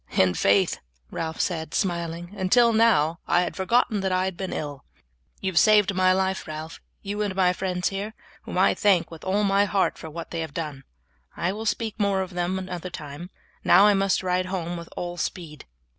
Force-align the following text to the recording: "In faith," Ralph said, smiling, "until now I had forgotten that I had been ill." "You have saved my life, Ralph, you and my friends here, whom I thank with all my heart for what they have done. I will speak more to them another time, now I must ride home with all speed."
"In 0.17 0.33
faith," 0.33 0.79
Ralph 1.11 1.39
said, 1.39 1.75
smiling, 1.75 2.33
"until 2.35 2.73
now 2.73 3.19
I 3.27 3.41
had 3.41 3.55
forgotten 3.55 3.99
that 3.99 4.11
I 4.11 4.25
had 4.25 4.35
been 4.35 4.51
ill." 4.51 4.83
"You 5.41 5.51
have 5.51 5.59
saved 5.59 5.93
my 5.93 6.11
life, 6.11 6.47
Ralph, 6.47 6.81
you 7.03 7.21
and 7.21 7.35
my 7.35 7.53
friends 7.53 7.89
here, 7.89 8.15
whom 8.41 8.57
I 8.57 8.73
thank 8.73 9.11
with 9.11 9.23
all 9.23 9.43
my 9.43 9.65
heart 9.65 9.99
for 9.99 10.09
what 10.09 10.31
they 10.31 10.39
have 10.39 10.55
done. 10.55 10.85
I 11.37 11.51
will 11.51 11.67
speak 11.67 11.99
more 11.99 12.25
to 12.25 12.33
them 12.33 12.57
another 12.57 12.89
time, 12.89 13.29
now 13.63 13.85
I 13.85 13.93
must 13.93 14.23
ride 14.23 14.47
home 14.47 14.75
with 14.75 14.89
all 14.97 15.17
speed." 15.17 15.65